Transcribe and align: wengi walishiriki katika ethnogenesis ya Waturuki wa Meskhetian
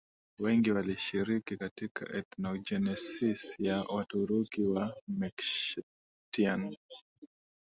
wengi 0.39 0.71
walishiriki 0.71 1.57
katika 1.57 2.15
ethnogenesis 2.17 3.59
ya 3.59 3.81
Waturuki 3.83 4.61
wa 4.61 4.95
Meskhetian 5.07 6.75